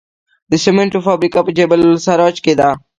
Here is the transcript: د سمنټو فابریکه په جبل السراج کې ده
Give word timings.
د 0.51 0.53
سمنټو 0.63 0.99
فابریکه 1.05 1.39
په 1.45 1.51
جبل 1.57 1.79
السراج 1.95 2.35
کې 2.45 2.53
ده 2.59 2.69